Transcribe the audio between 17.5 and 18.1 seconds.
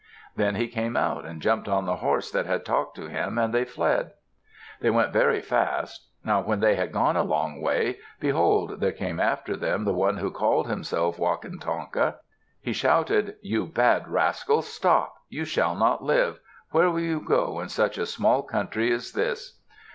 in such a